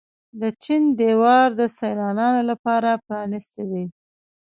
[0.41, 3.85] د چین دیوار د سیلانیانو لپاره پرانیستی دی.